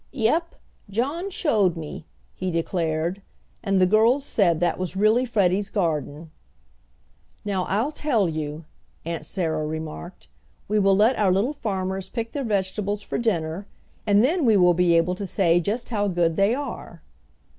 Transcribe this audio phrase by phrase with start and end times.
[0.13, 0.55] "Yep!
[0.89, 3.21] John showed me," he declared,
[3.63, 6.31] and the girls said that was really Freddie's garden.
[7.45, 8.65] "Now I'll tell you,"
[9.05, 10.27] Aunt Sarah remarked.
[10.67, 13.67] "We will let our little farmers pick their vegetables for dinner,
[14.07, 17.03] and then we will be able to say just how good they are."